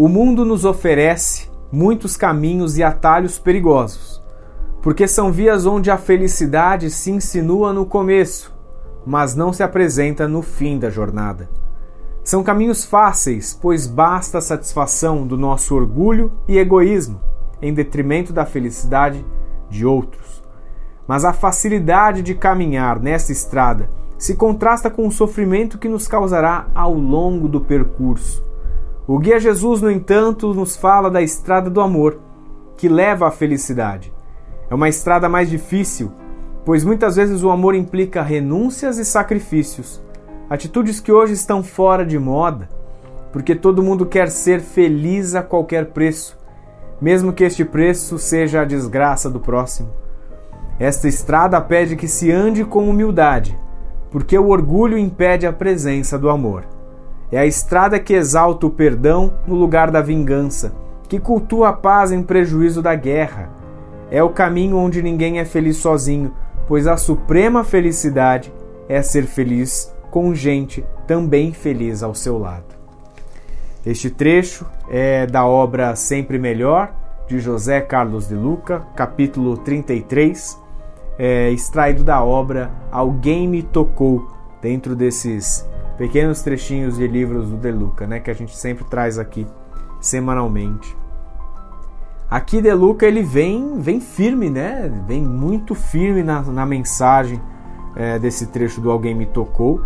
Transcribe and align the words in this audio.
O 0.00 0.06
mundo 0.06 0.44
nos 0.44 0.64
oferece 0.64 1.50
muitos 1.72 2.16
caminhos 2.16 2.78
e 2.78 2.84
atalhos 2.84 3.36
perigosos, 3.36 4.22
porque 4.80 5.08
são 5.08 5.32
vias 5.32 5.66
onde 5.66 5.90
a 5.90 5.98
felicidade 5.98 6.88
se 6.88 7.10
insinua 7.10 7.72
no 7.72 7.84
começo, 7.84 8.56
mas 9.04 9.34
não 9.34 9.52
se 9.52 9.60
apresenta 9.60 10.28
no 10.28 10.40
fim 10.40 10.78
da 10.78 10.88
jornada. 10.88 11.50
São 12.22 12.44
caminhos 12.44 12.84
fáceis, 12.84 13.58
pois 13.60 13.88
basta 13.88 14.38
a 14.38 14.40
satisfação 14.40 15.26
do 15.26 15.36
nosso 15.36 15.74
orgulho 15.74 16.30
e 16.46 16.58
egoísmo, 16.58 17.20
em 17.60 17.74
detrimento 17.74 18.32
da 18.32 18.46
felicidade 18.46 19.26
de 19.68 19.84
outros. 19.84 20.44
Mas 21.08 21.24
a 21.24 21.32
facilidade 21.32 22.22
de 22.22 22.36
caminhar 22.36 23.00
nessa 23.00 23.32
estrada 23.32 23.90
se 24.16 24.36
contrasta 24.36 24.88
com 24.90 25.08
o 25.08 25.12
sofrimento 25.12 25.76
que 25.76 25.88
nos 25.88 26.06
causará 26.06 26.68
ao 26.72 26.94
longo 26.94 27.48
do 27.48 27.60
percurso. 27.60 28.46
O 29.10 29.18
guia 29.18 29.40
Jesus, 29.40 29.80
no 29.80 29.90
entanto, 29.90 30.52
nos 30.52 30.76
fala 30.76 31.10
da 31.10 31.22
estrada 31.22 31.70
do 31.70 31.80
amor, 31.80 32.20
que 32.76 32.90
leva 32.90 33.26
à 33.26 33.30
felicidade. 33.30 34.12
É 34.68 34.74
uma 34.74 34.86
estrada 34.86 35.30
mais 35.30 35.48
difícil, 35.48 36.12
pois 36.62 36.84
muitas 36.84 37.16
vezes 37.16 37.42
o 37.42 37.50
amor 37.50 37.74
implica 37.74 38.20
renúncias 38.20 38.98
e 38.98 39.06
sacrifícios, 39.06 39.98
atitudes 40.50 41.00
que 41.00 41.10
hoje 41.10 41.32
estão 41.32 41.62
fora 41.62 42.04
de 42.04 42.18
moda, 42.18 42.68
porque 43.32 43.54
todo 43.54 43.82
mundo 43.82 44.04
quer 44.04 44.28
ser 44.30 44.60
feliz 44.60 45.34
a 45.34 45.42
qualquer 45.42 45.86
preço, 45.86 46.36
mesmo 47.00 47.32
que 47.32 47.44
este 47.44 47.64
preço 47.64 48.18
seja 48.18 48.60
a 48.60 48.66
desgraça 48.66 49.30
do 49.30 49.40
próximo. 49.40 49.88
Esta 50.78 51.08
estrada 51.08 51.58
pede 51.62 51.96
que 51.96 52.06
se 52.06 52.30
ande 52.30 52.62
com 52.62 52.86
humildade, 52.86 53.58
porque 54.10 54.38
o 54.38 54.48
orgulho 54.48 54.98
impede 54.98 55.46
a 55.46 55.52
presença 55.52 56.18
do 56.18 56.28
amor. 56.28 56.76
É 57.30 57.38
a 57.38 57.46
estrada 57.46 58.00
que 58.00 58.14
exalta 58.14 58.66
o 58.66 58.70
perdão 58.70 59.34
no 59.46 59.54
lugar 59.54 59.90
da 59.90 60.00
vingança, 60.00 60.72
que 61.08 61.20
cultua 61.20 61.68
a 61.68 61.72
paz 61.72 62.10
em 62.10 62.22
prejuízo 62.22 62.80
da 62.80 62.94
guerra. 62.94 63.50
É 64.10 64.22
o 64.22 64.30
caminho 64.30 64.78
onde 64.78 65.02
ninguém 65.02 65.38
é 65.38 65.44
feliz 65.44 65.76
sozinho, 65.76 66.32
pois 66.66 66.86
a 66.86 66.96
suprema 66.96 67.64
felicidade 67.64 68.52
é 68.88 69.02
ser 69.02 69.24
feliz 69.24 69.94
com 70.10 70.34
gente 70.34 70.84
também 71.06 71.52
feliz 71.52 72.02
ao 72.02 72.14
seu 72.14 72.38
lado. 72.38 72.64
Este 73.84 74.08
trecho 74.08 74.66
é 74.90 75.26
da 75.26 75.46
obra 75.46 75.94
Sempre 75.96 76.38
Melhor, 76.38 76.92
de 77.26 77.38
José 77.38 77.80
Carlos 77.82 78.26
de 78.26 78.34
Luca, 78.34 78.86
capítulo 78.96 79.58
33, 79.58 80.58
é, 81.18 81.50
extraído 81.50 82.02
da 82.02 82.24
obra 82.24 82.70
Alguém 82.90 83.46
Me 83.46 83.62
Tocou, 83.62 84.26
dentro 84.62 84.96
desses 84.96 85.67
pequenos 85.98 86.40
trechinhos 86.40 86.96
de 86.96 87.06
livros 87.06 87.50
do 87.50 87.56
De 87.56 87.72
Luca, 87.72 88.06
né, 88.06 88.20
que 88.20 88.30
a 88.30 88.34
gente 88.34 88.56
sempre 88.56 88.84
traz 88.84 89.18
aqui 89.18 89.46
semanalmente. 90.00 90.96
Aqui 92.30 92.62
De 92.62 92.72
Luca 92.72 93.04
ele 93.06 93.22
vem, 93.22 93.80
vem 93.80 94.00
firme, 94.00 94.50
né? 94.50 94.92
Vem 95.06 95.22
muito 95.22 95.74
firme 95.74 96.22
na, 96.22 96.42
na 96.42 96.66
mensagem 96.66 97.40
é, 97.96 98.18
desse 98.18 98.48
trecho 98.48 98.82
do 98.82 98.90
Alguém 98.90 99.14
Me 99.14 99.24
Tocou. 99.24 99.82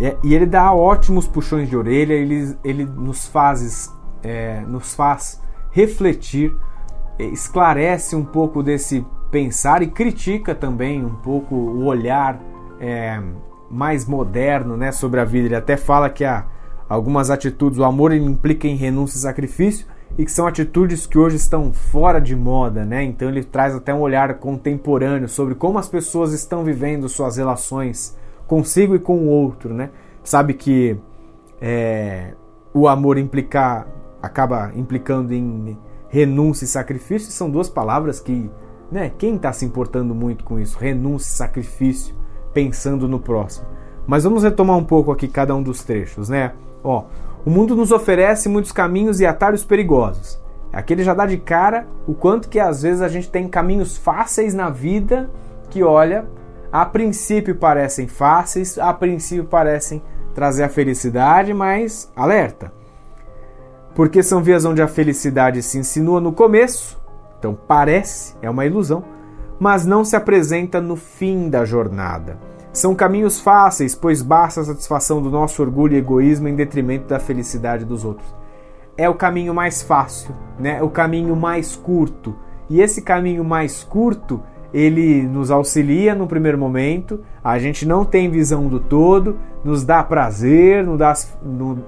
É, 0.00 0.16
e 0.24 0.34
ele 0.34 0.46
dá 0.46 0.72
ótimos 0.72 1.28
puxões 1.28 1.68
de 1.68 1.76
orelha, 1.76 2.14
ele, 2.14 2.56
ele 2.64 2.84
nos, 2.84 3.26
faz, 3.26 3.94
é, 4.22 4.60
nos 4.62 4.94
faz 4.94 5.42
refletir, 5.70 6.56
esclarece 7.18 8.16
um 8.16 8.24
pouco 8.24 8.62
desse 8.62 9.04
pensar 9.30 9.82
e 9.82 9.88
critica 9.88 10.54
também 10.54 11.04
um 11.04 11.16
pouco 11.16 11.54
o 11.54 11.84
olhar 11.84 12.40
é, 12.80 13.20
mais 13.70 14.06
moderno 14.06 14.76
né, 14.76 14.92
sobre 14.92 15.20
a 15.20 15.24
vida. 15.24 15.46
Ele 15.46 15.56
até 15.56 15.76
fala 15.76 16.08
que 16.08 16.24
há 16.24 16.44
algumas 16.88 17.30
atitudes, 17.30 17.78
o 17.78 17.84
amor 17.84 18.12
implica 18.12 18.66
em 18.66 18.76
renúncia 18.76 19.16
e 19.16 19.20
sacrifício, 19.20 19.86
e 20.16 20.24
que 20.24 20.32
são 20.32 20.46
atitudes 20.46 21.06
que 21.06 21.18
hoje 21.18 21.36
estão 21.36 21.72
fora 21.72 22.18
de 22.18 22.34
moda, 22.34 22.84
né? 22.84 23.04
Então 23.04 23.28
ele 23.28 23.44
traz 23.44 23.74
até 23.74 23.92
um 23.92 24.00
olhar 24.00 24.34
contemporâneo 24.34 25.28
sobre 25.28 25.54
como 25.54 25.78
as 25.78 25.88
pessoas 25.88 26.32
estão 26.32 26.64
vivendo 26.64 27.08
suas 27.08 27.36
relações 27.36 28.16
consigo 28.46 28.94
e 28.94 28.98
com 28.98 29.18
o 29.18 29.28
outro, 29.28 29.74
né? 29.74 29.90
Sabe 30.24 30.54
que 30.54 30.96
é, 31.60 32.32
o 32.72 32.88
amor 32.88 33.18
implicar 33.18 33.86
acaba 34.20 34.72
implicando 34.74 35.32
em 35.32 35.78
renúncia 36.08 36.64
e 36.64 36.68
sacrifício, 36.68 37.30
são 37.30 37.50
duas 37.50 37.68
palavras 37.68 38.18
que, 38.18 38.50
né? 38.90 39.12
Quem 39.18 39.36
está 39.36 39.52
se 39.52 39.64
importando 39.64 40.14
muito 40.14 40.42
com 40.42 40.58
isso? 40.58 40.78
Renúncia 40.78 41.28
e 41.28 41.36
sacrifício 41.36 42.14
pensando 42.58 43.06
no 43.06 43.20
próximo. 43.20 43.68
Mas 44.04 44.24
vamos 44.24 44.42
retomar 44.42 44.76
um 44.76 44.82
pouco 44.82 45.12
aqui 45.12 45.28
cada 45.28 45.54
um 45.54 45.62
dos 45.62 45.84
trechos, 45.84 46.28
né? 46.28 46.54
Ó, 46.82 47.04
o 47.46 47.50
mundo 47.50 47.76
nos 47.76 47.92
oferece 47.92 48.48
muitos 48.48 48.72
caminhos 48.72 49.20
e 49.20 49.26
atalhos 49.26 49.64
perigosos. 49.64 50.40
Aqui 50.72 50.92
ele 50.92 51.04
já 51.04 51.14
dá 51.14 51.24
de 51.24 51.36
cara 51.36 51.86
o 52.04 52.14
quanto 52.14 52.48
que 52.48 52.58
às 52.58 52.82
vezes 52.82 53.00
a 53.00 53.06
gente 53.06 53.30
tem 53.30 53.46
caminhos 53.46 53.96
fáceis 53.96 54.54
na 54.54 54.70
vida 54.70 55.30
que, 55.70 55.84
olha, 55.84 56.26
a 56.72 56.84
princípio 56.84 57.54
parecem 57.54 58.08
fáceis, 58.08 58.76
a 58.76 58.92
princípio 58.92 59.44
parecem 59.44 60.02
trazer 60.34 60.64
a 60.64 60.68
felicidade, 60.68 61.54
mas 61.54 62.10
alerta. 62.16 62.72
Porque 63.94 64.20
são 64.20 64.42
vias 64.42 64.64
onde 64.64 64.82
a 64.82 64.88
felicidade 64.88 65.62
se 65.62 65.78
insinua 65.78 66.20
no 66.20 66.32
começo, 66.32 67.00
então 67.38 67.56
parece, 67.68 68.34
é 68.42 68.50
uma 68.50 68.66
ilusão, 68.66 69.04
mas 69.58 69.84
não 69.84 70.04
se 70.04 70.16
apresenta 70.16 70.80
no 70.80 70.96
fim 70.96 71.48
da 71.48 71.64
jornada. 71.64 72.38
São 72.72 72.94
caminhos 72.94 73.40
fáceis, 73.40 73.94
pois 73.94 74.22
basta 74.22 74.60
a 74.60 74.64
satisfação 74.64 75.20
do 75.20 75.30
nosso 75.30 75.60
orgulho 75.62 75.94
e 75.94 75.98
egoísmo 75.98 76.48
em 76.48 76.54
detrimento 76.54 77.08
da 77.08 77.18
felicidade 77.18 77.84
dos 77.84 78.04
outros. 78.04 78.32
É 78.96 79.08
o 79.08 79.14
caminho 79.14 79.54
mais 79.54 79.82
fácil, 79.82 80.34
né? 80.58 80.82
O 80.82 80.88
caminho 80.88 81.34
mais 81.34 81.74
curto. 81.74 82.36
E 82.70 82.80
esse 82.80 83.02
caminho 83.02 83.42
mais 83.42 83.82
curto, 83.82 84.42
ele 84.72 85.22
nos 85.22 85.50
auxilia 85.50 86.14
no 86.14 86.26
primeiro 86.26 86.58
momento, 86.58 87.20
a 87.42 87.58
gente 87.58 87.86
não 87.86 88.04
tem 88.04 88.30
visão 88.30 88.68
do 88.68 88.78
todo, 88.78 89.38
nos 89.64 89.84
dá 89.84 90.02
prazer, 90.02 90.84
nos 90.84 90.98
dá, 90.98 91.14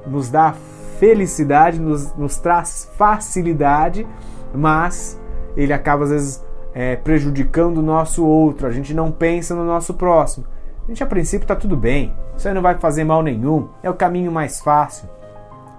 nos 0.06 0.30
dá 0.30 0.54
felicidade, 0.98 1.80
nos, 1.80 2.14
nos 2.16 2.38
traz 2.38 2.90
facilidade, 2.96 4.06
mas 4.54 5.20
ele 5.56 5.72
acaba 5.72 6.04
às 6.04 6.10
vezes 6.10 6.44
é, 6.74 6.96
prejudicando 6.96 7.78
o 7.78 7.82
nosso 7.82 8.24
outro, 8.24 8.66
a 8.66 8.70
gente 8.70 8.94
não 8.94 9.10
pensa 9.10 9.54
no 9.54 9.64
nosso 9.64 9.94
próximo. 9.94 10.46
A 10.84 10.88
gente 10.88 11.02
a 11.02 11.06
princípio 11.06 11.44
está 11.44 11.54
tudo 11.54 11.76
bem, 11.76 12.14
isso 12.36 12.48
aí 12.48 12.54
não 12.54 12.62
vai 12.62 12.76
fazer 12.78 13.04
mal 13.04 13.22
nenhum, 13.22 13.68
é 13.82 13.90
o 13.90 13.94
caminho 13.94 14.32
mais 14.32 14.60
fácil. 14.60 15.08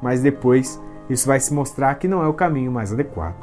Mas 0.02 0.22
depois 0.22 0.82
isso 1.10 1.28
vai 1.28 1.40
se 1.40 1.54
mostrar 1.54 1.96
que 1.96 2.08
não 2.08 2.24
é 2.24 2.28
o 2.28 2.34
caminho 2.34 2.72
mais 2.72 2.94
adequado. 2.94 3.36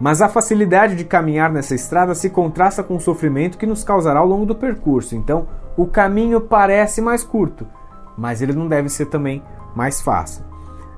Mas 0.00 0.22
a 0.22 0.28
facilidade 0.28 0.94
de 0.94 1.04
caminhar 1.04 1.50
nessa 1.50 1.74
estrada 1.74 2.14
se 2.14 2.30
contrasta 2.30 2.84
com 2.84 2.96
o 2.96 3.00
sofrimento 3.00 3.58
que 3.58 3.66
nos 3.66 3.82
causará 3.82 4.20
ao 4.20 4.26
longo 4.26 4.46
do 4.46 4.54
percurso. 4.54 5.16
Então, 5.16 5.48
o 5.76 5.86
caminho 5.86 6.40
parece 6.40 7.00
mais 7.00 7.24
curto, 7.24 7.66
mas 8.16 8.40
ele 8.40 8.52
não 8.52 8.68
deve 8.68 8.88
ser 8.88 9.06
também 9.06 9.42
mais 9.74 10.00
fácil. 10.00 10.44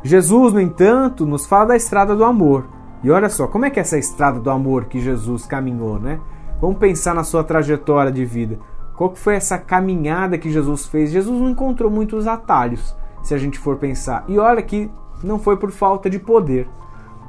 Jesus, 0.03 0.53
no 0.53 0.61
entanto, 0.61 1.27
nos 1.27 1.47
fala 1.47 1.67
da 1.67 1.77
estrada 1.77 2.15
do 2.15 2.25
amor, 2.25 2.67
e 3.03 3.11
olha 3.11 3.29
só, 3.29 3.47
como 3.47 3.65
é 3.65 3.71
que 3.71 3.79
é 3.79 3.83
essa 3.83 3.99
estrada 3.99 4.39
do 4.39 4.51
amor 4.51 4.85
que 4.85 5.01
Jesus 5.01 5.47
caminhou, 5.47 5.99
né? 5.99 6.21
Vamos 6.61 6.79
pensar 6.79 7.15
na 7.15 7.25
sua 7.25 7.43
trajetória 7.43 8.13
de 8.13 8.25
vida. 8.25 8.59
Qual 8.95 9.11
que 9.11 9.19
foi 9.19 9.35
essa 9.35 9.57
caminhada 9.57 10.37
que 10.37 10.51
Jesus 10.51 10.87
fez? 10.87 11.11
Jesus 11.11 11.41
não 11.41 11.49
encontrou 11.49 11.91
muitos 11.91 12.27
atalhos, 12.27 12.95
se 13.23 13.35
a 13.35 13.39
gente 13.39 13.59
for 13.59 13.77
pensar. 13.77 14.25
E 14.29 14.39
olha 14.39 14.61
que 14.61 14.91
não 15.25 15.39
foi 15.39 15.57
por 15.57 15.71
falta 15.71 16.11
de 16.11 16.19
poder, 16.19 16.69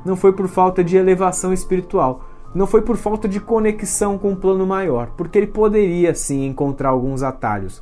não 0.03 0.17
foi 0.17 0.33
por 0.33 0.49
falta 0.49 0.83
de 0.83 0.97
elevação 0.97 1.53
espiritual, 1.53 2.25
não 2.53 2.67
foi 2.67 2.81
por 2.81 2.97
falta 2.97 3.25
de 3.27 3.39
conexão 3.39 4.17
com 4.17 4.27
o 4.27 4.31
um 4.31 4.35
plano 4.35 4.67
maior, 4.67 5.11
porque 5.15 5.37
ele 5.37 5.47
poderia 5.47 6.13
sim 6.13 6.45
encontrar 6.45 6.89
alguns 6.89 7.23
atalhos. 7.23 7.81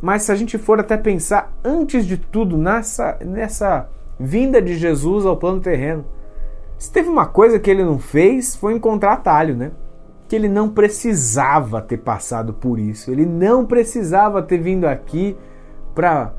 Mas 0.00 0.22
se 0.22 0.30
a 0.30 0.36
gente 0.36 0.56
for 0.56 0.78
até 0.78 0.96
pensar 0.96 1.52
antes 1.64 2.06
de 2.06 2.16
tudo 2.16 2.56
nessa 2.56 3.18
nessa 3.24 3.88
vinda 4.18 4.62
de 4.62 4.76
Jesus 4.76 5.26
ao 5.26 5.36
plano 5.36 5.60
terreno, 5.60 6.04
se 6.78 6.92
teve 6.92 7.08
uma 7.08 7.26
coisa 7.26 7.58
que 7.58 7.68
ele 7.68 7.84
não 7.84 7.98
fez, 7.98 8.54
foi 8.54 8.72
encontrar 8.72 9.14
atalho, 9.14 9.56
né? 9.56 9.72
Que 10.28 10.36
ele 10.36 10.48
não 10.48 10.68
precisava 10.68 11.82
ter 11.82 11.98
passado 11.98 12.54
por 12.54 12.78
isso. 12.78 13.10
Ele 13.10 13.26
não 13.26 13.66
precisava 13.66 14.40
ter 14.40 14.58
vindo 14.58 14.84
aqui 14.84 15.36
para 15.92 16.32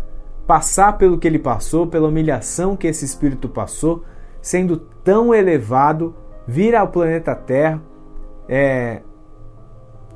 passar 0.48 0.98
pelo 0.98 1.18
que 1.18 1.28
ele 1.28 1.38
passou, 1.38 1.86
pela 1.86 2.08
humilhação 2.08 2.78
que 2.78 2.88
esse 2.88 3.04
espírito 3.04 3.50
passou, 3.50 4.04
sendo 4.42 4.78
tão 4.78 5.36
elevado, 5.36 6.16
vir 6.48 6.74
ao 6.74 6.88
planeta 6.88 7.36
Terra, 7.36 7.82
é, 8.48 9.02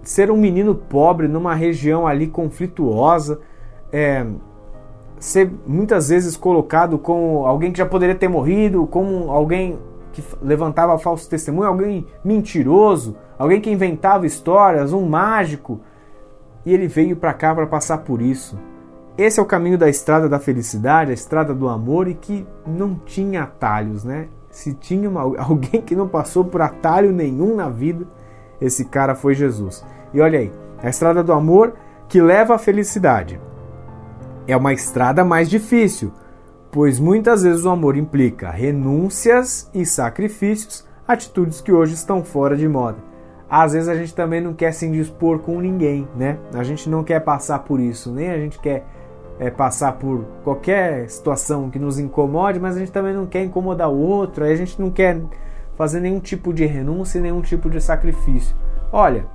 ser 0.02 0.32
um 0.32 0.38
menino 0.38 0.74
pobre 0.74 1.28
numa 1.28 1.54
região 1.54 2.08
ali 2.08 2.28
conflituosa, 2.28 3.42
é, 3.92 4.26
ser 5.20 5.52
muitas 5.68 6.10
vezes 6.10 6.36
colocado 6.36 6.98
como 6.98 7.46
alguém 7.46 7.72
que 7.72 7.78
já 7.78 7.86
poderia 7.86 8.16
ter 8.16 8.28
morrido, 8.28 8.88
como 8.88 9.30
alguém 9.30 9.78
que 10.14 10.24
levantava 10.42 10.98
falso 11.00 11.28
testemunho, 11.28 11.68
alguém 11.68 12.08
mentiroso, 12.24 13.18
alguém 13.38 13.60
que 13.60 13.72
inventava 13.72 14.26
histórias, 14.26 14.94
um 14.94 15.06
mágico. 15.06 15.82
E 16.66 16.74
ele 16.74 16.88
veio 16.88 17.18
para 17.18 17.34
cá 17.34 17.54
para 17.54 17.68
passar 17.68 17.98
por 18.00 18.22
isso. 18.22 18.58
esse 19.18 19.40
é 19.40 19.44
o 19.44 19.46
caminho 19.46 19.78
da 19.78 19.90
estrada 19.90 20.30
da 20.30 20.40
felicidade, 20.40 21.12
a 21.12 21.14
estrada 21.14 21.54
do 21.54 21.68
amor 21.68 22.08
e 22.08 22.14
que 22.14 22.48
não 22.66 22.96
tinha 22.96 23.44
atalhos, 23.44 24.04
né? 24.04 24.28
Se 24.50 24.74
tinha 24.74 25.10
uma, 25.10 25.22
alguém 25.42 25.82
que 25.82 25.96
não 25.96 26.08
passou 26.08 26.46
por 26.46 26.62
atalho 26.62 27.12
nenhum 27.12 27.56
na 27.56 27.68
vida, 27.68 28.06
esse 28.62 28.86
cara 28.86 29.16
foi 29.16 29.34
Jesus. 29.34 29.84
E 30.14 30.22
olha 30.22 30.40
aí, 30.40 30.52
a 30.82 30.90
estrada 30.90 31.24
do 31.24 31.34
amor 31.34 31.74
que 32.08 32.22
leva 32.22 32.56
à 32.56 32.58
felicidade. 32.60 33.42
É 34.48 34.56
uma 34.56 34.74
estrada 34.74 35.26
mais 35.26 35.50
difícil, 35.50 36.12
pois 36.74 37.00
muitas 37.00 37.44
vezes 37.44 37.66
o 37.66 37.70
amor 37.70 37.96
implica 37.96 38.50
renúncias 38.50 39.70
e 39.76 39.86
sacrifícios, 39.86 40.84
atitudes 41.08 41.62
que 41.62 41.72
hoje 41.72 41.94
estão 41.94 42.24
fora 42.24 42.58
de 42.58 42.68
moda. 42.68 42.98
Às 43.48 43.74
vezes 43.74 43.88
a 43.88 43.94
gente 43.94 44.16
também 44.16 44.42
não 44.42 44.56
quer 44.56 44.72
se 44.74 44.88
indispor 44.88 45.38
com 45.38 45.62
ninguém, 45.62 46.08
né? 46.18 46.40
A 46.52 46.64
gente 46.64 46.90
não 46.90 47.04
quer 47.04 47.20
passar 47.20 47.60
por 47.60 47.80
isso, 47.80 48.12
nem 48.12 48.32
a 48.32 48.38
gente 48.40 48.60
quer 48.60 48.84
é, 49.40 49.52
passar 49.52 49.94
por 49.94 50.26
qualquer 50.44 51.08
situação 51.12 51.70
que 51.70 51.78
nos 51.78 52.00
incomode, 52.00 52.60
mas 52.60 52.76
a 52.76 52.80
gente 52.80 52.92
também 52.92 53.14
não 53.14 53.28
quer 53.28 53.44
incomodar 53.44 53.92
o 53.92 54.00
outro, 54.00 54.44
aí 54.44 54.52
a 54.52 54.58
gente 54.58 54.82
não 54.82 54.90
quer 54.90 55.22
fazer 55.76 56.00
nenhum 56.00 56.20
tipo 56.20 56.52
de 56.52 56.66
renúncia, 56.66 57.22
nenhum 57.22 57.42
tipo 57.42 57.70
de 57.70 57.80
sacrifício. 57.80 58.56
Olha, 58.92 59.28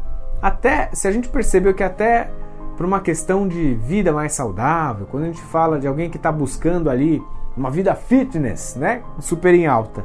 até 0.43 0.90
se 0.93 1.06
a 1.06 1.12
gente 1.12 1.29
percebeu 1.29 1.73
que 1.73 1.85
até 1.85 2.32
por 2.79 2.87
uma 2.87 3.01
questão 3.01 3.49
de 3.49 3.75
vida 3.75 4.13
mais 4.13 4.35
saudável, 4.35 5.05
quando 5.11 5.25
a 5.25 5.27
gente 5.27 5.43
fala 5.43 5.81
de 5.81 5.89
alguém 5.89 6.09
que 6.09 6.17
está 6.17 6.31
buscando 6.31 6.89
ali 6.89 7.21
uma 7.57 7.73
vida 7.73 7.93
fitness, 7.93 8.77
né, 8.77 9.03
super 9.19 9.53
em 9.53 9.67
alta, 9.67 10.05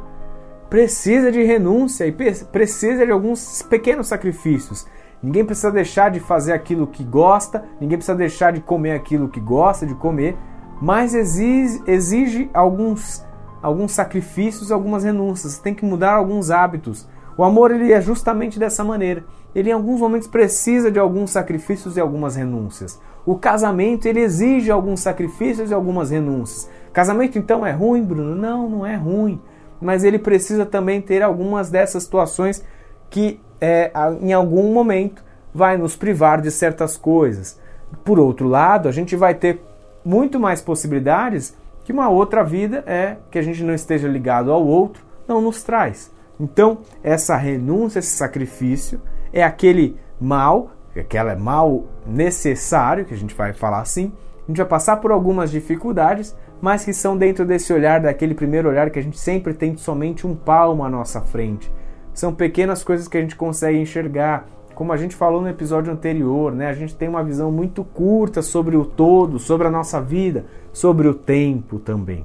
precisa 0.68 1.30
de 1.30 1.40
renúncia 1.44 2.04
e 2.04 2.10
precisa 2.10 3.06
de 3.06 3.12
alguns 3.12 3.62
pequenos 3.62 4.08
sacrifícios. 4.08 4.88
Ninguém 5.22 5.44
precisa 5.44 5.70
deixar 5.70 6.10
de 6.10 6.18
fazer 6.18 6.52
aquilo 6.52 6.88
que 6.88 7.04
gosta, 7.04 7.64
ninguém 7.80 7.96
precisa 7.96 8.18
deixar 8.18 8.52
de 8.52 8.60
comer 8.60 8.90
aquilo 8.90 9.28
que 9.28 9.38
gosta 9.38 9.86
de 9.86 9.94
comer, 9.94 10.36
mas 10.82 11.14
exige, 11.14 11.80
exige 11.86 12.50
alguns, 12.52 13.24
alguns 13.62 13.92
sacrifícios, 13.92 14.72
algumas 14.72 15.04
renúncias. 15.04 15.58
Tem 15.58 15.74
que 15.74 15.84
mudar 15.84 16.14
alguns 16.14 16.50
hábitos. 16.50 17.08
O 17.36 17.44
amor 17.44 17.70
ele 17.70 17.92
é 17.92 18.00
justamente 18.00 18.58
dessa 18.58 18.84
maneira. 18.84 19.24
Ele 19.54 19.70
em 19.70 19.72
alguns 19.72 20.00
momentos 20.00 20.28
precisa 20.28 20.90
de 20.90 20.98
alguns 20.98 21.30
sacrifícios 21.30 21.96
e 21.96 22.00
algumas 22.00 22.36
renúncias. 22.36 23.00
O 23.26 23.36
casamento 23.36 24.06
ele 24.06 24.20
exige 24.20 24.70
alguns 24.70 25.00
sacrifícios 25.00 25.70
e 25.70 25.74
algumas 25.74 26.10
renúncias. 26.10 26.68
Casamento 26.92 27.38
então 27.38 27.66
é 27.66 27.72
ruim, 27.72 28.02
Bruno? 28.02 28.34
Não, 28.34 28.68
não 28.68 28.86
é 28.86 28.94
ruim. 28.96 29.40
Mas 29.80 30.04
ele 30.04 30.18
precisa 30.18 30.64
também 30.64 31.00
ter 31.00 31.22
algumas 31.22 31.70
dessas 31.70 32.04
situações 32.04 32.64
que 33.10 33.40
é, 33.60 33.92
em 34.20 34.32
algum 34.32 34.72
momento 34.72 35.24
vai 35.52 35.76
nos 35.76 35.96
privar 35.96 36.40
de 36.40 36.50
certas 36.50 36.96
coisas. 36.96 37.58
Por 38.04 38.18
outro 38.18 38.48
lado, 38.48 38.88
a 38.88 38.92
gente 38.92 39.16
vai 39.16 39.34
ter 39.34 39.60
muito 40.04 40.38
mais 40.38 40.60
possibilidades 40.60 41.56
que 41.84 41.92
uma 41.92 42.08
outra 42.08 42.42
vida 42.42 42.82
é 42.86 43.16
que 43.30 43.38
a 43.38 43.42
gente 43.42 43.62
não 43.62 43.74
esteja 43.74 44.08
ligado 44.08 44.50
ao 44.52 44.64
outro 44.64 45.02
não 45.26 45.40
nos 45.40 45.62
traz. 45.62 46.12
Então, 46.38 46.78
essa 47.02 47.36
renúncia, 47.36 47.98
esse 47.98 48.16
sacrifício 48.16 49.00
é 49.32 49.42
aquele 49.42 49.96
mal, 50.20 50.70
aquele 50.96 51.34
mal 51.36 51.84
necessário, 52.06 53.04
que 53.04 53.14
a 53.14 53.16
gente 53.16 53.34
vai 53.34 53.52
falar 53.52 53.80
assim. 53.80 54.12
A 54.44 54.46
gente 54.48 54.58
vai 54.58 54.66
passar 54.66 54.96
por 54.96 55.10
algumas 55.10 55.50
dificuldades, 55.50 56.36
mas 56.60 56.84
que 56.84 56.92
são 56.92 57.16
dentro 57.16 57.46
desse 57.46 57.72
olhar, 57.72 58.00
daquele 58.00 58.34
primeiro 58.34 58.68
olhar 58.68 58.90
que 58.90 58.98
a 58.98 59.02
gente 59.02 59.18
sempre 59.18 59.54
tem 59.54 59.76
somente 59.76 60.26
um 60.26 60.34
palmo 60.34 60.84
à 60.84 60.90
nossa 60.90 61.20
frente 61.20 61.70
são 62.14 62.32
pequenas 62.32 62.84
coisas 62.84 63.08
que 63.08 63.18
a 63.18 63.20
gente 63.20 63.34
consegue 63.34 63.76
enxergar. 63.76 64.46
Como 64.74 64.92
a 64.92 64.96
gente 64.96 65.14
falou 65.14 65.42
no 65.42 65.48
episódio 65.48 65.92
anterior, 65.92 66.52
né? 66.52 66.68
A 66.68 66.72
gente 66.72 66.94
tem 66.94 67.08
uma 67.08 67.22
visão 67.22 67.50
muito 67.50 67.84
curta 67.84 68.40
sobre 68.40 68.76
o 68.76 68.84
todo, 68.84 69.38
sobre 69.38 69.66
a 69.66 69.70
nossa 69.70 70.00
vida, 70.00 70.46
sobre 70.72 71.06
o 71.06 71.14
tempo 71.14 71.78
também. 71.78 72.24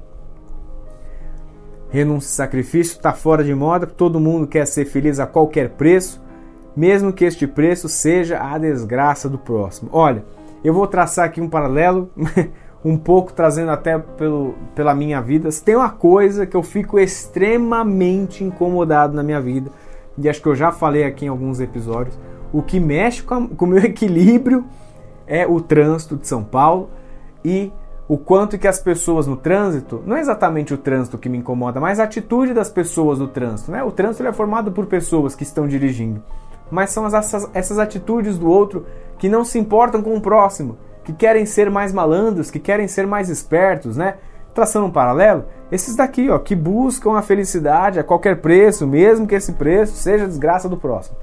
Renúncia 1.90 2.28
e 2.28 2.32
sacrifício 2.32 2.96
está 2.96 3.12
fora 3.12 3.42
de 3.42 3.54
moda, 3.54 3.86
todo 3.86 4.20
mundo 4.20 4.46
quer 4.46 4.64
ser 4.66 4.84
feliz 4.84 5.18
a 5.18 5.26
qualquer 5.26 5.70
preço, 5.70 6.22
mesmo 6.76 7.12
que 7.12 7.24
este 7.24 7.46
preço 7.48 7.88
seja 7.88 8.38
a 8.40 8.56
desgraça 8.56 9.28
do 9.28 9.36
próximo. 9.36 9.90
Olha, 9.92 10.24
eu 10.62 10.72
vou 10.72 10.86
traçar 10.86 11.24
aqui 11.24 11.40
um 11.40 11.48
paralelo, 11.48 12.08
um 12.84 12.96
pouco 12.96 13.32
trazendo 13.32 13.72
até 13.72 13.98
pelo, 13.98 14.54
pela 14.74 14.94
minha 14.94 15.20
vida. 15.20 15.48
Tem 15.64 15.74
uma 15.74 15.90
coisa 15.90 16.46
que 16.46 16.56
eu 16.56 16.62
fico 16.62 16.98
extremamente 16.98 18.44
incomodado 18.44 19.14
na 19.14 19.22
minha 19.22 19.40
vida, 19.40 19.70
e 20.16 20.28
acho 20.28 20.40
que 20.40 20.48
eu 20.48 20.54
já 20.54 20.70
falei 20.70 21.02
aqui 21.02 21.24
em 21.24 21.28
alguns 21.28 21.58
episódios, 21.58 22.16
o 22.52 22.62
que 22.62 22.78
mexe 22.78 23.22
com, 23.22 23.48
o 23.58 23.66
meu 23.66 23.82
equilíbrio 23.84 24.64
é 25.26 25.46
o 25.46 25.60
trânsito 25.60 26.16
de 26.16 26.26
São 26.26 26.44
Paulo 26.44 26.90
e 27.44 27.72
o 28.10 28.18
quanto 28.18 28.58
que 28.58 28.66
as 28.66 28.80
pessoas 28.80 29.28
no 29.28 29.36
trânsito, 29.36 30.02
não 30.04 30.16
é 30.16 30.20
exatamente 30.20 30.74
o 30.74 30.76
trânsito 30.76 31.16
que 31.16 31.28
me 31.28 31.38
incomoda, 31.38 31.78
mas 31.78 32.00
a 32.00 32.02
atitude 32.02 32.52
das 32.52 32.68
pessoas 32.68 33.20
no 33.20 33.28
trânsito. 33.28 33.70
Né? 33.70 33.84
O 33.84 33.92
trânsito 33.92 34.26
é 34.26 34.32
formado 34.32 34.72
por 34.72 34.86
pessoas 34.86 35.36
que 35.36 35.44
estão 35.44 35.68
dirigindo, 35.68 36.20
mas 36.72 36.90
são 36.90 37.06
essas, 37.06 37.48
essas 37.54 37.78
atitudes 37.78 38.36
do 38.36 38.50
outro 38.50 38.84
que 39.16 39.28
não 39.28 39.44
se 39.44 39.60
importam 39.60 40.02
com 40.02 40.16
o 40.16 40.20
próximo, 40.20 40.76
que 41.04 41.12
querem 41.12 41.46
ser 41.46 41.70
mais 41.70 41.92
malandros, 41.92 42.50
que 42.50 42.58
querem 42.58 42.88
ser 42.88 43.06
mais 43.06 43.28
espertos, 43.28 43.96
né? 43.96 44.16
Traçando 44.52 44.86
um 44.86 44.90
paralelo, 44.90 45.44
esses 45.70 45.94
daqui, 45.94 46.28
ó, 46.30 46.38
que 46.40 46.56
buscam 46.56 47.16
a 47.16 47.22
felicidade 47.22 48.00
a 48.00 48.02
qualquer 48.02 48.40
preço, 48.40 48.88
mesmo 48.88 49.24
que 49.24 49.36
esse 49.36 49.52
preço 49.52 49.94
seja 49.94 50.26
desgraça 50.26 50.68
do 50.68 50.76
próximo. 50.76 51.16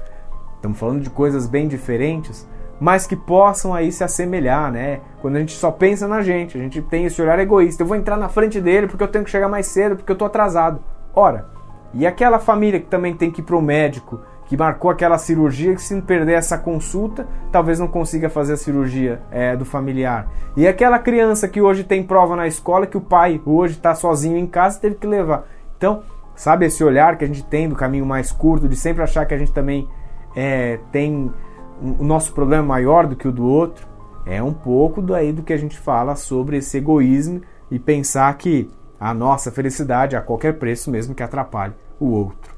Estamos 0.56 0.78
falando 0.78 1.02
de 1.02 1.10
coisas 1.10 1.46
bem 1.46 1.68
diferentes, 1.68 2.48
mas 2.80 3.06
que 3.06 3.16
possam 3.16 3.74
aí 3.74 3.90
se 3.90 4.04
assemelhar, 4.04 4.70
né? 4.70 5.00
Quando 5.20 5.36
a 5.36 5.40
gente 5.40 5.52
só 5.52 5.70
pensa 5.70 6.06
na 6.06 6.22
gente, 6.22 6.56
a 6.56 6.60
gente 6.60 6.80
tem 6.82 7.04
esse 7.04 7.20
olhar 7.20 7.38
egoísta. 7.38 7.82
Eu 7.82 7.86
vou 7.86 7.96
entrar 7.96 8.16
na 8.16 8.28
frente 8.28 8.60
dele 8.60 8.86
porque 8.86 9.02
eu 9.02 9.08
tenho 9.08 9.24
que 9.24 9.30
chegar 9.30 9.48
mais 9.48 9.66
cedo, 9.66 9.96
porque 9.96 10.12
eu 10.12 10.14
estou 10.14 10.26
atrasado. 10.26 10.80
Ora, 11.14 11.46
e 11.92 12.06
aquela 12.06 12.38
família 12.38 12.78
que 12.78 12.86
também 12.86 13.14
tem 13.14 13.30
que 13.30 13.40
ir 13.40 13.44
para 13.44 13.56
o 13.56 13.62
médico 13.62 14.20
que 14.48 14.56
marcou 14.56 14.90
aquela 14.90 15.18
cirurgia 15.18 15.74
que 15.74 15.82
se 15.82 16.00
perder 16.00 16.32
essa 16.32 16.56
consulta, 16.56 17.28
talvez 17.52 17.78
não 17.78 17.86
consiga 17.86 18.30
fazer 18.30 18.54
a 18.54 18.56
cirurgia 18.56 19.20
é, 19.30 19.54
do 19.54 19.64
familiar. 19.64 20.26
E 20.56 20.66
aquela 20.66 20.98
criança 20.98 21.46
que 21.46 21.60
hoje 21.60 21.84
tem 21.84 22.02
prova 22.02 22.34
na 22.34 22.46
escola, 22.46 22.86
que 22.86 22.96
o 22.96 23.00
pai 23.00 23.40
hoje 23.44 23.74
está 23.74 23.94
sozinho 23.94 24.38
em 24.38 24.46
casa 24.46 24.80
teve 24.80 24.94
que 24.94 25.06
levar. 25.06 25.44
Então, 25.76 26.02
sabe 26.34 26.64
esse 26.64 26.82
olhar 26.82 27.18
que 27.18 27.24
a 27.24 27.28
gente 27.28 27.44
tem 27.44 27.68
do 27.68 27.76
caminho 27.76 28.06
mais 28.06 28.32
curto, 28.32 28.66
de 28.66 28.74
sempre 28.74 29.02
achar 29.02 29.26
que 29.26 29.34
a 29.34 29.38
gente 29.38 29.52
também 29.52 29.86
é, 30.34 30.78
tem 30.90 31.30
o 31.80 32.04
nosso 32.04 32.32
problema 32.32 32.62
maior 32.62 33.06
do 33.06 33.16
que 33.16 33.28
o 33.28 33.32
do 33.32 33.44
outro? 33.44 33.86
É 34.26 34.42
um 34.42 34.52
pouco 34.52 35.00
daí 35.00 35.32
do 35.32 35.42
que 35.42 35.52
a 35.52 35.56
gente 35.56 35.78
fala 35.78 36.14
sobre 36.14 36.58
esse 36.58 36.76
egoísmo 36.76 37.40
e 37.70 37.78
pensar 37.78 38.36
que 38.36 38.70
a 39.00 39.14
nossa 39.14 39.50
felicidade 39.50 40.16
é 40.16 40.18
a 40.18 40.22
qualquer 40.22 40.58
preço, 40.58 40.90
mesmo 40.90 41.14
que 41.14 41.22
atrapalhe 41.22 41.74
o 42.00 42.10
outro. 42.10 42.56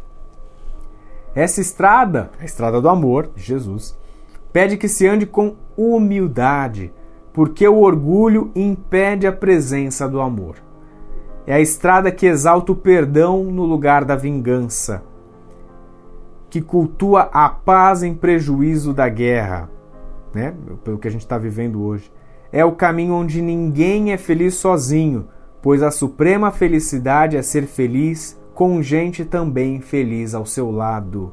Essa 1.34 1.60
estrada, 1.60 2.30
a 2.40 2.44
estrada 2.44 2.80
do 2.80 2.88
amor 2.88 3.30
Jesus, 3.36 3.96
pede 4.52 4.76
que 4.76 4.88
se 4.88 5.06
ande 5.06 5.26
com 5.26 5.54
humildade, 5.76 6.92
porque 7.32 7.68
o 7.68 7.80
orgulho 7.80 8.50
impede 8.54 9.26
a 9.26 9.32
presença 9.32 10.08
do 10.08 10.20
amor. 10.20 10.56
É 11.46 11.54
a 11.54 11.60
estrada 11.60 12.10
que 12.10 12.26
exalta 12.26 12.72
o 12.72 12.76
perdão 12.76 13.44
no 13.44 13.64
lugar 13.64 14.04
da 14.04 14.16
vingança, 14.16 15.02
que 16.50 16.60
cultua 16.60 17.30
a 17.32 17.48
paz 17.48 18.02
em 18.02 18.12
prejuízo 18.12 18.92
da 18.92 19.08
guerra, 19.08 19.70
né? 20.34 20.52
pelo 20.84 20.98
que 20.98 21.06
a 21.06 21.10
gente 21.10 21.20
está 21.20 21.38
vivendo 21.38 21.82
hoje. 21.82 22.12
É 22.52 22.64
o 22.64 22.72
caminho 22.72 23.14
onde 23.14 23.40
ninguém 23.40 24.12
é 24.12 24.18
feliz 24.18 24.56
sozinho, 24.56 25.28
pois 25.62 25.82
a 25.82 25.90
suprema 25.92 26.50
felicidade 26.50 27.36
é 27.36 27.42
ser 27.42 27.66
feliz 27.66 28.38
com 28.52 28.82
gente 28.82 29.24
também 29.24 29.80
feliz 29.80 30.34
ao 30.34 30.44
seu 30.44 30.70
lado. 30.70 31.32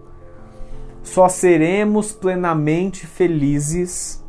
Só 1.02 1.28
seremos 1.28 2.12
plenamente 2.12 3.08
felizes 3.08 4.24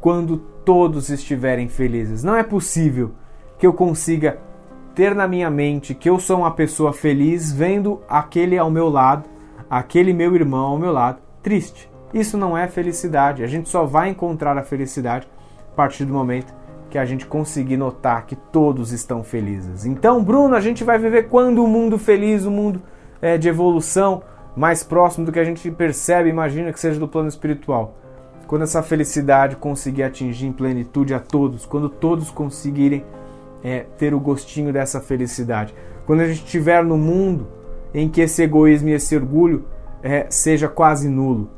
quando 0.00 0.36
todos 0.64 1.08
estiverem 1.08 1.68
felizes. 1.68 2.22
Não 2.22 2.36
é 2.36 2.42
possível 2.42 3.12
que 3.58 3.66
eu 3.66 3.72
consiga 3.72 4.38
ter 4.94 5.14
na 5.14 5.26
minha 5.26 5.50
mente 5.50 5.94
que 5.94 6.10
eu 6.10 6.18
sou 6.18 6.40
uma 6.40 6.50
pessoa 6.50 6.92
feliz 6.92 7.52
vendo 7.52 8.00
aquele 8.08 8.58
ao 8.58 8.70
meu 8.70 8.88
lado, 8.88 9.28
aquele 9.70 10.12
meu 10.12 10.34
irmão 10.34 10.72
ao 10.72 10.78
meu 10.78 10.92
lado, 10.92 11.18
triste. 11.42 11.90
Isso 12.12 12.36
não 12.38 12.56
é 12.56 12.66
felicidade. 12.68 13.42
A 13.42 13.46
gente 13.46 13.68
só 13.68 13.84
vai 13.84 14.08
encontrar 14.08 14.56
a 14.56 14.62
felicidade 14.62 15.28
a 15.72 15.76
partir 15.76 16.04
do 16.04 16.12
momento 16.12 16.54
que 16.90 16.96
a 16.98 17.04
gente 17.04 17.26
conseguir 17.26 17.76
notar 17.76 18.24
que 18.24 18.34
todos 18.34 18.92
estão 18.92 19.22
felizes. 19.22 19.84
Então, 19.84 20.24
Bruno, 20.24 20.54
a 20.54 20.60
gente 20.60 20.82
vai 20.84 20.98
viver 20.98 21.28
quando 21.28 21.58
o 21.58 21.64
um 21.64 21.68
mundo 21.68 21.98
feliz, 21.98 22.44
o 22.44 22.48
um 22.48 22.52
mundo 22.52 22.82
é, 23.20 23.36
de 23.36 23.48
evolução 23.48 24.22
mais 24.56 24.82
próximo 24.82 25.26
do 25.26 25.32
que 25.32 25.38
a 25.38 25.44
gente 25.44 25.70
percebe, 25.70 26.30
imagina 26.30 26.72
que 26.72 26.80
seja 26.80 26.98
do 26.98 27.06
plano 27.06 27.28
espiritual. 27.28 27.96
Quando 28.46 28.62
essa 28.62 28.82
felicidade 28.82 29.56
conseguir 29.56 30.02
atingir 30.02 30.46
em 30.46 30.52
plenitude 30.52 31.12
a 31.12 31.20
todos, 31.20 31.66
quando 31.66 31.90
todos 31.90 32.30
conseguirem 32.30 33.04
é, 33.62 33.80
ter 33.98 34.14
o 34.14 34.20
gostinho 34.20 34.72
dessa 34.72 35.00
felicidade. 35.00 35.74
Quando 36.06 36.20
a 36.20 36.28
gente 36.28 36.44
estiver 36.44 36.82
no 36.84 36.96
mundo 36.96 37.48
em 37.92 38.08
que 38.08 38.20
esse 38.20 38.42
egoísmo 38.42 38.88
e 38.88 38.92
esse 38.92 39.16
orgulho 39.16 39.64
é, 40.02 40.26
seja 40.30 40.68
quase 40.68 41.08
nulo. 41.08 41.50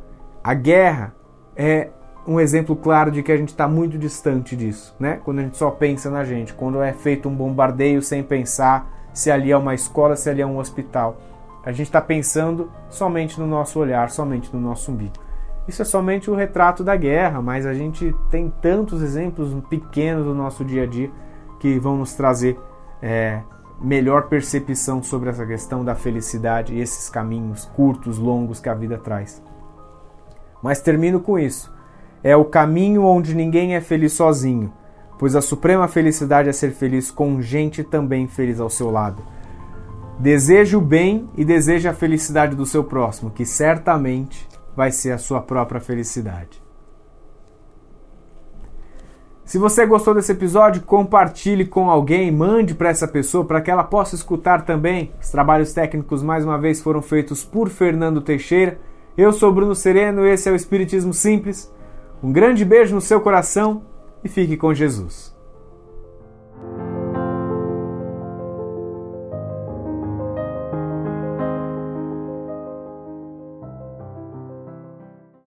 A 0.42 0.54
guerra 0.54 1.14
é 1.56 1.88
um 2.26 2.38
exemplo 2.38 2.76
claro 2.76 3.10
de 3.10 3.22
que 3.22 3.32
a 3.32 3.36
gente 3.36 3.48
está 3.48 3.66
muito 3.66 3.98
distante 3.98 4.54
disso, 4.54 4.94
né? 4.98 5.20
Quando 5.24 5.40
a 5.40 5.42
gente 5.42 5.56
só 5.56 5.70
pensa 5.70 6.10
na 6.10 6.24
gente, 6.24 6.54
quando 6.54 6.82
é 6.82 6.92
feito 6.92 7.28
um 7.28 7.34
bombardeio 7.34 8.02
sem 8.02 8.22
pensar 8.22 8.88
se 9.12 9.30
ali 9.30 9.50
é 9.50 9.56
uma 9.56 9.74
escola, 9.74 10.16
se 10.16 10.30
ali 10.30 10.40
é 10.40 10.46
um 10.46 10.58
hospital. 10.58 11.16
A 11.64 11.72
gente 11.72 11.86
está 11.86 12.00
pensando 12.00 12.70
somente 12.88 13.38
no 13.38 13.46
nosso 13.46 13.78
olhar, 13.78 14.10
somente 14.10 14.54
no 14.54 14.60
nosso 14.60 14.90
umbigo. 14.90 15.12
Isso 15.68 15.82
é 15.82 15.84
somente 15.84 16.30
o 16.30 16.34
retrato 16.34 16.82
da 16.82 16.96
guerra, 16.96 17.42
mas 17.42 17.66
a 17.66 17.74
gente 17.74 18.14
tem 18.30 18.52
tantos 18.62 19.02
exemplos 19.02 19.54
pequenos 19.68 20.24
do 20.24 20.34
nosso 20.34 20.64
dia 20.64 20.84
a 20.84 20.86
dia 20.86 21.10
que 21.58 21.78
vão 21.78 21.96
nos 21.96 22.14
trazer 22.14 22.58
é, 23.02 23.40
melhor 23.80 24.28
percepção 24.28 25.02
sobre 25.02 25.30
essa 25.30 25.46
questão 25.46 25.84
da 25.84 25.94
felicidade 25.94 26.74
e 26.74 26.80
esses 26.80 27.08
caminhos 27.08 27.64
curtos, 27.64 28.18
longos 28.18 28.60
que 28.60 28.68
a 28.68 28.74
vida 28.74 28.98
traz. 28.98 29.42
Mas 30.62 30.80
termino 30.80 31.20
com 31.20 31.38
isso. 31.38 31.72
É 32.22 32.36
o 32.36 32.44
caminho 32.44 33.04
onde 33.04 33.34
ninguém 33.34 33.74
é 33.74 33.80
feliz 33.80 34.12
sozinho, 34.12 34.70
pois 35.18 35.34
a 35.34 35.40
suprema 35.40 35.88
felicidade 35.88 36.48
é 36.48 36.52
ser 36.52 36.72
feliz 36.72 37.10
com 37.10 37.40
gente 37.40 37.82
também 37.82 38.28
feliz 38.28 38.60
ao 38.60 38.68
seu 38.68 38.90
lado. 38.90 39.22
Deseje 40.18 40.76
o 40.76 40.82
bem 40.82 41.30
e 41.34 41.46
deseje 41.46 41.88
a 41.88 41.94
felicidade 41.94 42.54
do 42.54 42.66
seu 42.66 42.84
próximo, 42.84 43.30
que 43.30 43.46
certamente 43.46 44.46
vai 44.76 44.90
ser 44.90 45.12
a 45.12 45.18
sua 45.18 45.40
própria 45.40 45.80
felicidade. 45.80 46.59
Se 49.50 49.58
você 49.58 49.84
gostou 49.84 50.14
desse 50.14 50.30
episódio, 50.30 50.80
compartilhe 50.82 51.66
com 51.66 51.90
alguém, 51.90 52.30
mande 52.30 52.72
para 52.72 52.88
essa 52.88 53.08
pessoa 53.08 53.44
para 53.44 53.60
que 53.60 53.68
ela 53.68 53.82
possa 53.82 54.14
escutar 54.14 54.64
também. 54.64 55.10
Os 55.20 55.28
trabalhos 55.28 55.72
técnicos 55.72 56.22
mais 56.22 56.44
uma 56.44 56.56
vez 56.56 56.80
foram 56.80 57.02
feitos 57.02 57.44
por 57.44 57.68
Fernando 57.68 58.20
Teixeira. 58.20 58.78
Eu 59.18 59.32
sou 59.32 59.52
Bruno 59.52 59.74
Sereno, 59.74 60.24
esse 60.24 60.48
é 60.48 60.52
o 60.52 60.54
Espiritismo 60.54 61.12
Simples. 61.12 61.68
Um 62.22 62.30
grande 62.30 62.64
beijo 62.64 62.94
no 62.94 63.00
seu 63.00 63.20
coração 63.20 63.82
e 64.22 64.28
fique 64.28 64.56
com 64.56 64.72
Jesus. 64.72 65.34